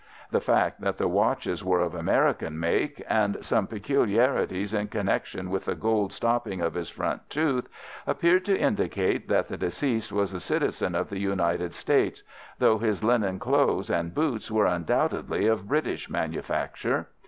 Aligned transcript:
The 0.31 0.41
fact 0.41 0.81
that 0.81 0.97
the 0.97 1.07
watches 1.07 1.63
were 1.63 1.79
of 1.79 1.93
American 1.93 2.59
make, 2.59 3.03
and 3.07 3.37
some 3.45 3.67
peculiarities 3.67 4.73
in 4.73 4.87
connection 4.87 5.51
with 5.51 5.65
the 5.65 5.75
gold 5.75 6.11
stopping 6.11 6.59
of 6.59 6.73
his 6.73 6.89
front 6.89 7.29
tooth, 7.29 7.67
appeared 8.07 8.43
to 8.45 8.57
indicate 8.57 9.27
that 9.29 9.47
the 9.47 9.57
deceased 9.57 10.11
was 10.11 10.33
a 10.33 10.39
citizen 10.39 10.95
of 10.95 11.09
the 11.11 11.19
United 11.19 11.75
States, 11.75 12.23
though 12.57 12.79
his 12.79 13.03
linen, 13.03 13.37
clothes, 13.37 13.91
and 13.91 14.15
boots 14.15 14.49
were 14.49 14.65
undoubtedly 14.65 15.45
of 15.45 15.67
British 15.67 16.09
manufacture. 16.09 17.09